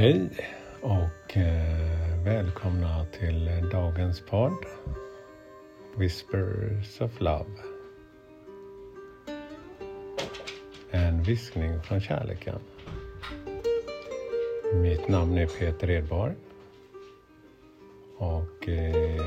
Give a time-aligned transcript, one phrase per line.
[0.00, 0.30] Hej
[0.80, 4.64] och eh, välkomna till dagens podd
[5.96, 7.50] Whispers of Love.
[10.90, 12.58] En viskning från kärleken.
[14.74, 16.34] Mitt namn är Peter Edborg
[18.18, 19.22] och eh,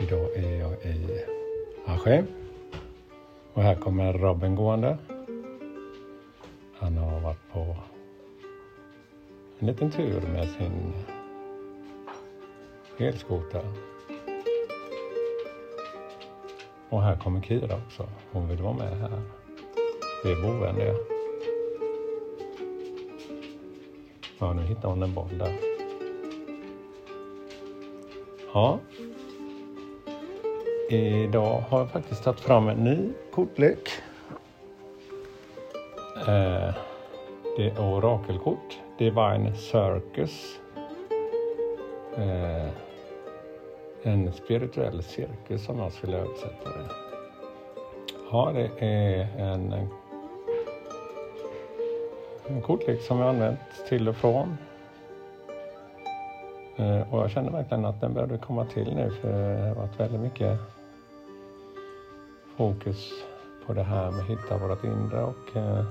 [0.00, 1.24] idag är jag i
[1.86, 2.26] Askim
[3.52, 4.98] och här kommer Robin gående.
[6.74, 7.76] Han har varit på
[9.58, 10.92] en liten tur med sin
[12.98, 13.62] elskoter.
[16.88, 18.08] Och här kommer Kira också.
[18.32, 19.22] Hon vill vara med här.
[20.22, 20.96] Det är boende.
[24.38, 25.52] Ja, nu hittar hon en boll där.
[28.54, 28.78] Ja.
[30.90, 33.88] Idag har jag faktiskt tagit fram en ny kortlek.
[36.16, 36.74] Eh,
[37.56, 38.77] det är orakelkort.
[38.98, 40.60] Divine Circus.
[42.16, 42.68] Eh,
[44.02, 46.88] en spirituell cirkus som jag skulle översätta det.
[48.30, 49.88] Ja, det är en,
[52.46, 54.56] en kortlek som jag använt till och från.
[56.76, 60.00] Eh, och jag känner verkligen att den började komma till nu för det har varit
[60.00, 60.58] väldigt mycket
[62.56, 63.10] fokus
[63.66, 65.84] på det här med att hitta vårt inre och eh,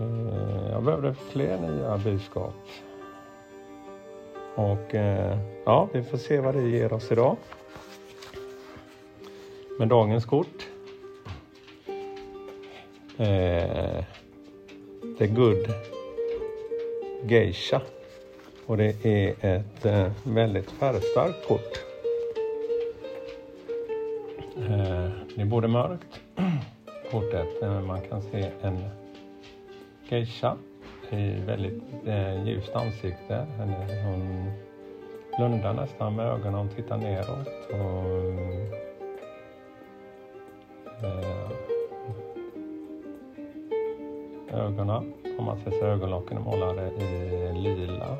[0.00, 0.49] Eh,
[0.80, 2.54] jag behövde fler nya budskap.
[4.54, 7.36] Och eh, ja, vi får se vad det ger oss idag.
[9.78, 10.68] Med dagens kort.
[13.16, 14.04] Eh,
[15.18, 15.72] The Good
[17.24, 17.82] Geisha.
[18.66, 21.80] Och det är ett eh, väldigt färgstarkt kort.
[24.56, 26.20] Eh, det är både mörkt
[27.10, 28.78] kortet, men man kan se en
[30.08, 30.56] geisha
[31.12, 33.46] i väldigt eh, ljust ansikte.
[34.04, 34.52] Hon
[35.36, 37.48] blundar nästan med ögonen och tittar neråt.
[37.72, 38.06] Och,
[41.04, 41.50] eh,
[44.52, 48.16] ögonen, om man ser ögonlocken är målade i lila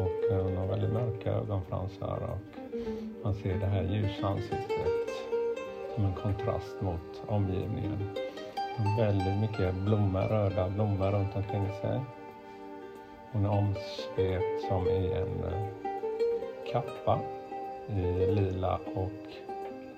[0.00, 2.38] och eh, hon har väldigt mörka ögonfransar och
[3.24, 5.10] man ser det här ljusa ansiktet
[5.94, 7.98] som en kontrast mot omgivningen
[8.98, 12.00] väldigt mycket blommor, röda blommor runt omkring sig.
[13.32, 15.66] Hon är omsvept som i en eh,
[16.72, 17.20] kappa
[17.88, 19.10] i lila och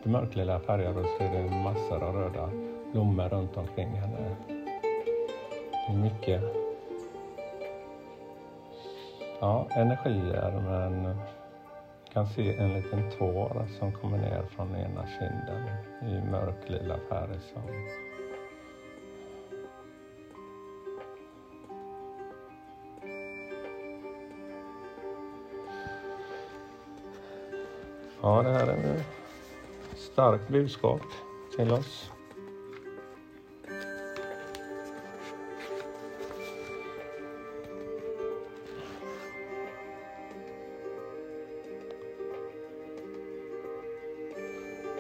[0.07, 2.51] lite mörklila färger och så är det massor av röda
[2.93, 4.37] blommor runt omkring henne.
[5.71, 6.43] Det är mycket
[9.41, 11.19] ja, energier men
[12.13, 15.69] kan se en liten tår som kommer ner från ena kinden
[16.03, 17.63] i mörklila färg som
[28.27, 29.03] Ja, det här är ett eh,
[29.97, 31.01] starkt budskap
[31.57, 32.11] till oss.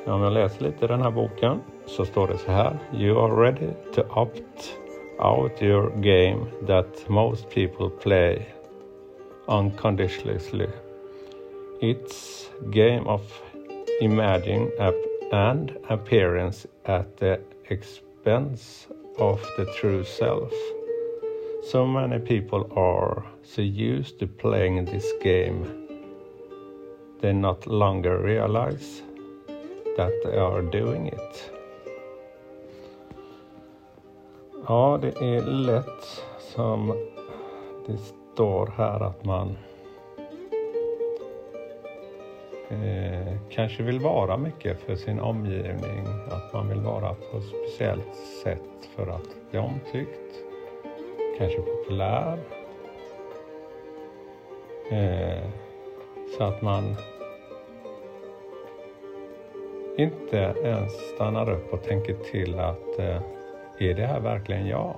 [0.06, 2.78] Om jag läser lite i den här boken så står det så här.
[2.92, 4.78] You are ready to opt
[5.18, 8.46] out your game that most people play
[9.46, 10.38] unconditionally
[11.80, 13.22] It's game of
[14.00, 14.70] imagining
[15.32, 18.86] and appearance at the expense
[19.18, 20.52] of the true self.
[21.70, 25.86] So many people are so used to playing this game
[27.20, 29.02] they not longer realize
[29.96, 31.50] that they are doing it.
[34.68, 36.94] Ja, det är lätt som
[37.86, 37.98] det
[38.32, 39.56] står här att man
[42.70, 46.06] eh, kanske vill vara mycket för sin omgivning.
[46.30, 50.34] Att man vill vara på ett speciellt sätt för att bli omtyckt.
[51.38, 52.38] Kanske populär.
[54.90, 55.50] Eh,
[56.36, 56.96] så att man
[59.98, 63.22] inte ens stannar upp och tänker till att eh,
[63.78, 64.96] är det här verkligen jag?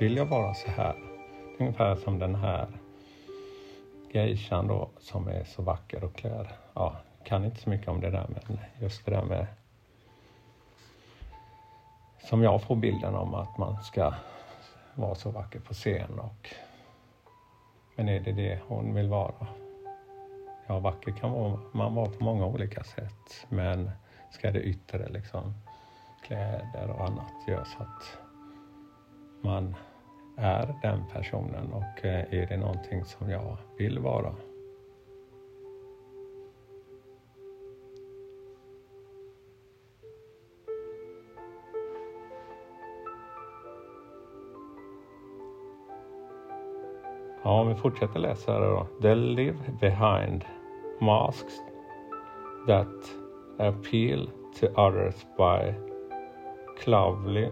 [0.00, 0.94] Vill jag vara så här?
[1.58, 2.66] Ungefär som den här
[4.14, 6.52] geishan då som är så vacker och klär.
[6.74, 9.46] Ja, kan inte så mycket om det där men just det där med
[12.28, 14.14] som jag får bilden om att man ska
[14.94, 16.54] vara så vacker på scen och
[17.96, 19.46] men är det det hon vill vara?
[20.66, 21.30] Ja, vacker kan
[21.72, 23.90] man vara på många olika sätt men
[24.30, 25.54] ska det yttre liksom
[26.22, 28.18] kläder och annat göra så att
[29.40, 29.74] man
[30.36, 34.34] är den personen och eh, är det någonting som jag vill vara?
[47.44, 48.86] Ja, om vi fortsätter läsa här då.
[49.02, 50.44] They live behind
[51.00, 51.54] masks
[52.66, 52.88] that
[53.58, 55.74] appeal to others by
[56.80, 57.50] cleverly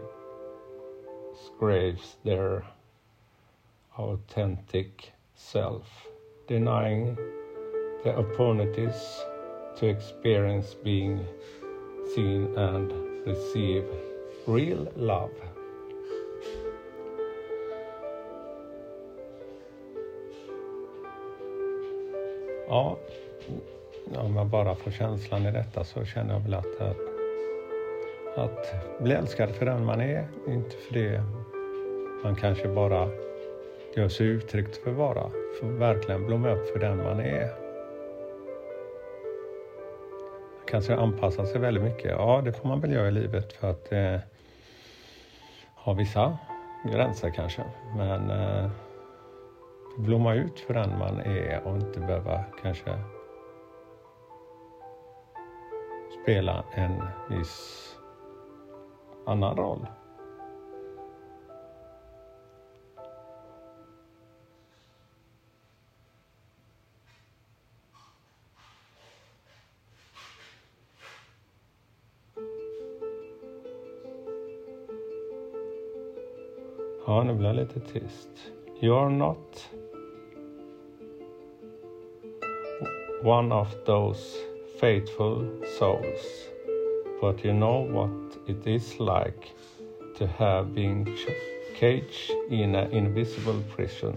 [1.57, 2.65] scrapes their
[3.97, 6.09] authentic self,
[6.49, 7.17] denying
[8.05, 9.25] the opportunities
[9.79, 11.25] to experience being
[12.15, 12.93] seen and
[13.27, 13.85] receive
[14.47, 15.31] real love.
[22.69, 22.97] Ja,
[24.17, 27.12] om jag bara får känslan i detta så känner jag väl att,
[28.37, 31.23] att, bli älskad för den man är, inte för det
[32.25, 33.09] man kanske bara
[33.97, 35.31] gör sig uttryckt för att vara.
[35.61, 37.47] För verkligen blomma upp för den man är.
[40.59, 42.11] Man kanske anpassar sig väldigt mycket.
[42.11, 44.17] Ja, det får man väl göra i livet för att eh,
[45.75, 46.39] ha vissa
[46.93, 47.63] gränser kanske.
[47.97, 48.71] Men eh,
[49.99, 52.99] blomma ut för den man är och inte behöva kanske
[56.23, 57.97] spela en viss
[59.27, 59.87] annan roll.
[77.07, 78.53] Ja, nu blir jag lite tyst.
[78.81, 79.69] You're not
[83.23, 84.37] one of those
[84.81, 85.47] faithful
[85.79, 86.52] souls,
[87.23, 88.11] but you know what
[88.49, 89.55] it is like
[90.17, 91.07] to have been
[91.77, 94.17] caged in an invisible prison.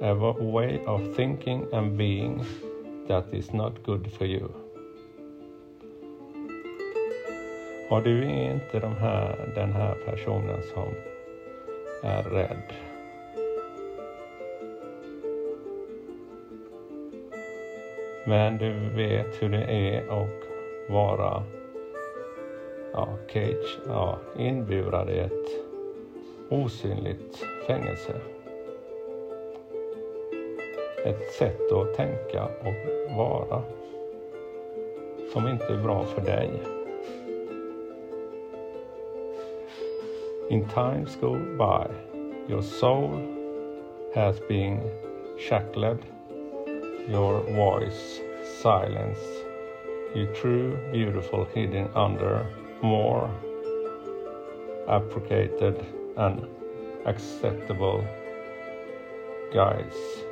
[0.00, 2.46] A way of thinking and being
[3.08, 4.48] that is not good for you.
[7.90, 10.94] Och du är inte de här, den här personen som
[12.02, 12.72] är rädd.
[18.26, 20.40] Men du vet hur det är att
[20.88, 21.42] vara
[23.00, 25.48] ja, cage, ja, inburad i ett
[26.48, 28.20] osynligt fängelse.
[31.04, 33.62] Ett sätt att tänka och vara
[35.32, 36.50] som inte är bra för dig.
[40.48, 41.94] In times go by,
[42.52, 43.10] your soul
[44.14, 44.80] has been
[45.48, 45.98] shackled
[47.08, 48.20] your voice,
[48.62, 49.20] silence,
[50.14, 53.30] you true, beautiful, hidden under more
[54.88, 55.86] appropriated
[56.16, 56.46] and
[57.06, 58.04] acceptable
[59.52, 60.24] guise.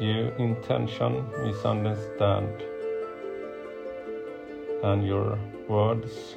[0.00, 2.62] You intention misunderstand
[4.82, 5.38] and your
[5.68, 6.36] words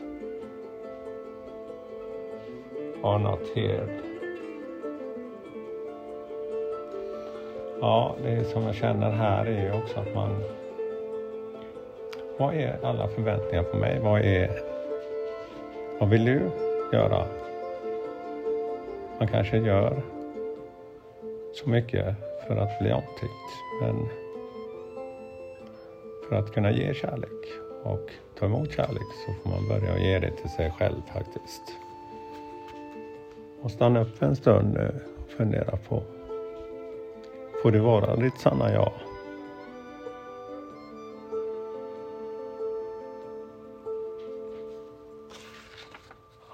[3.04, 4.04] are not heard.
[7.82, 10.44] Ja, det som jag känner här är ju också att man...
[12.38, 14.00] Vad är alla förväntningar på mig?
[14.00, 14.50] Vad är...
[16.00, 16.52] Vad vill du
[16.94, 17.28] göra?
[19.20, 20.02] Man kanske gör
[21.54, 22.16] så mycket
[22.48, 24.10] för att bli omtyckt, men
[26.30, 27.48] för att kunna ge kärlek
[27.84, 28.10] och
[28.40, 31.62] ta emot kärlek så får man börja ge det till sig själv faktiskt.
[33.62, 34.88] Och stanna upp en stund eh,
[35.24, 36.04] och fundera på
[37.64, 38.92] får det vara ditt sanna jag.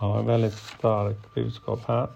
[0.01, 2.07] Ja, väldigt starkt budskap här.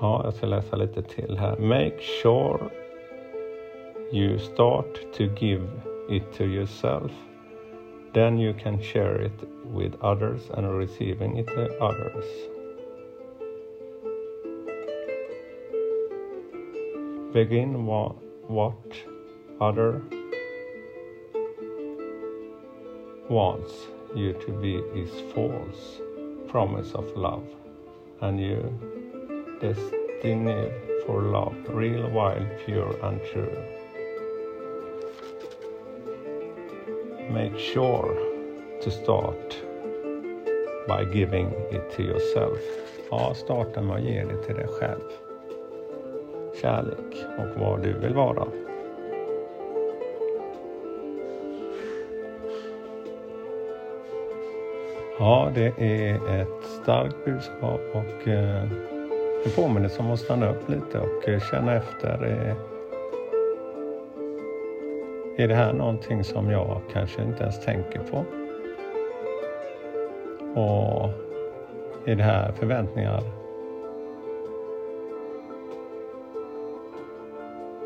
[0.00, 1.58] Ja, jag ska läsa lite till här.
[1.58, 2.58] Make sure
[4.12, 5.68] you start to give
[6.08, 7.12] it to yourself
[8.12, 12.26] Then you can share it with others and receiving it to others.
[17.32, 18.74] Begin one what
[19.60, 20.02] other
[23.28, 23.72] wants
[24.14, 26.00] you to be is false
[26.48, 27.46] promise of love,
[28.20, 28.60] and you
[29.60, 30.70] destiny
[31.06, 33.56] for love, real, wild, pure, and true.
[37.32, 38.14] make sure
[38.82, 39.56] to start
[40.86, 42.58] by giving it to yourself.
[43.10, 45.08] Ja, starta med att ge det till dig själv.
[46.60, 48.46] Kärlek och var du vill vara.
[55.18, 58.62] Ja, det är ett starkt budskap och eh,
[59.44, 62.24] en påminnelse om att stanna upp lite och eh, känna efter.
[62.24, 62.56] Eh,
[65.44, 68.24] är det här någonting som jag kanske inte ens tänker på?
[70.60, 71.10] Och
[72.04, 73.22] är det här förväntningar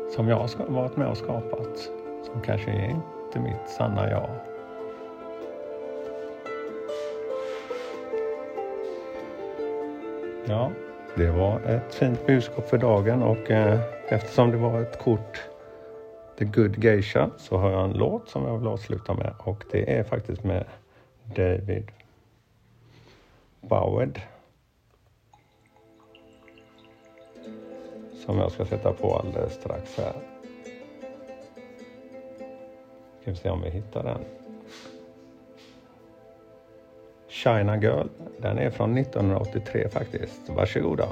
[0.09, 1.91] som jag har varit med och skapat
[2.23, 4.29] som kanske är inte mitt sanna jag?
[10.45, 10.71] Ja,
[11.15, 15.41] det var ett fint budskap för dagen och eh, eftersom det var ett kort
[16.37, 19.97] The Good Geisha så har jag en låt som jag vill avsluta med och det
[19.97, 20.65] är faktiskt med
[21.35, 21.91] David
[23.61, 24.21] Bowed.
[28.27, 30.13] Som jag ska sätta på alldeles strax här.
[33.21, 34.25] Ska vi se om vi hittar den.
[37.27, 38.07] China Girl.
[38.37, 40.49] Den är från 1983 faktiskt.
[40.49, 41.07] Varsågoda.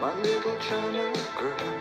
[0.00, 1.77] My little China girl.